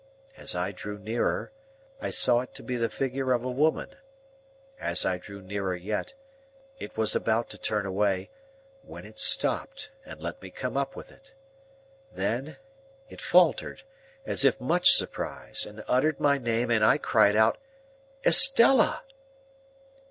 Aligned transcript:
As 0.35 0.55
I 0.55 0.71
drew 0.71 0.97
nearer, 0.97 1.51
I 2.01 2.09
saw 2.09 2.39
it 2.39 2.55
to 2.55 2.63
be 2.63 2.75
the 2.75 2.89
figure 2.89 3.33
of 3.33 3.43
a 3.43 3.51
woman. 3.51 3.89
As 4.79 5.05
I 5.05 5.19
drew 5.19 5.43
nearer 5.43 5.75
yet, 5.75 6.15
it 6.79 6.97
was 6.97 7.13
about 7.13 7.51
to 7.51 7.59
turn 7.59 7.85
away, 7.85 8.31
when 8.81 9.05
it 9.05 9.19
stopped, 9.19 9.91
and 10.03 10.19
let 10.19 10.41
me 10.41 10.49
come 10.49 10.75
up 10.75 10.95
with 10.95 11.11
it. 11.11 11.35
Then, 12.11 12.57
it 13.09 13.21
faltered, 13.21 13.83
as 14.25 14.43
if 14.43 14.59
much 14.59 14.89
surprised, 14.91 15.67
and 15.67 15.83
uttered 15.87 16.19
my 16.19 16.39
name, 16.39 16.71
and 16.71 16.83
I 16.83 16.97
cried 16.97 17.35
out,— 17.35 17.59
"Estella!" 18.25 19.03